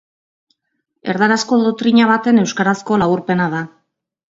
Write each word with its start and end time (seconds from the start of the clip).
Erdarazko 1.13 1.61
dotrina 1.67 2.11
baten 2.15 2.47
euskarazko 2.49 3.03
laburpena 3.05 3.51
da. 3.59 3.67